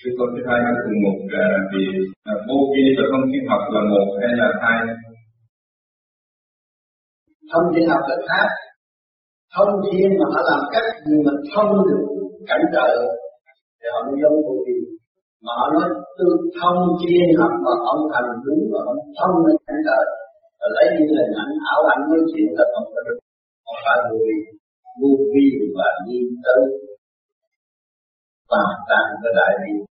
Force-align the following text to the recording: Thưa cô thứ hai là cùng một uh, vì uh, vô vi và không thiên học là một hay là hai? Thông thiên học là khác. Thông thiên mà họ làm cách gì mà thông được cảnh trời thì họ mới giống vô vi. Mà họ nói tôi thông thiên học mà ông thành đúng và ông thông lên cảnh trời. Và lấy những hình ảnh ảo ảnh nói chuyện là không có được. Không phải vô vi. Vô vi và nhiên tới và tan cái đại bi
Thưa 0.00 0.12
cô 0.18 0.24
thứ 0.34 0.40
hai 0.48 0.58
là 0.64 0.72
cùng 0.84 0.98
một 1.04 1.18
uh, 1.40 1.60
vì 1.72 1.84
uh, 2.30 2.40
vô 2.48 2.58
vi 2.72 2.84
và 2.96 3.04
không 3.10 3.24
thiên 3.30 3.44
học 3.50 3.62
là 3.74 3.80
một 3.92 4.08
hay 4.20 4.32
là 4.40 4.48
hai? 4.62 4.78
Thông 7.50 7.66
thiên 7.72 7.86
học 7.92 8.02
là 8.10 8.16
khác. 8.28 8.48
Thông 9.54 9.72
thiên 9.84 10.06
mà 10.18 10.26
họ 10.32 10.40
làm 10.50 10.60
cách 10.74 10.88
gì 11.06 11.16
mà 11.26 11.32
thông 11.52 11.70
được 11.88 12.02
cảnh 12.48 12.64
trời 12.74 12.92
thì 13.78 13.86
họ 13.92 13.98
mới 14.06 14.16
giống 14.22 14.36
vô 14.46 14.54
vi. 14.64 14.78
Mà 15.44 15.52
họ 15.58 15.66
nói 15.74 15.86
tôi 16.18 16.30
thông 16.58 16.80
thiên 17.00 17.24
học 17.40 17.52
mà 17.64 17.72
ông 17.92 18.02
thành 18.12 18.30
đúng 18.44 18.62
và 18.72 18.80
ông 18.92 19.00
thông 19.18 19.34
lên 19.44 19.56
cảnh 19.66 19.80
trời. 19.86 20.04
Và 20.58 20.66
lấy 20.76 20.86
những 20.94 21.12
hình 21.18 21.34
ảnh 21.42 21.52
ảo 21.72 21.80
ảnh 21.92 22.02
nói 22.10 22.22
chuyện 22.30 22.48
là 22.58 22.64
không 22.72 22.86
có 22.92 23.00
được. 23.06 23.18
Không 23.64 23.80
phải 23.84 23.96
vô 24.08 24.16
vi. 24.26 24.38
Vô 25.00 25.12
vi 25.32 25.46
và 25.76 25.88
nhiên 26.06 26.26
tới 26.44 26.62
và 28.50 28.62
tan 28.88 29.06
cái 29.22 29.32
đại 29.38 29.52
bi 29.62 29.87